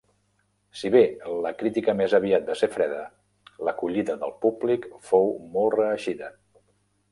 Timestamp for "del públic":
4.25-4.91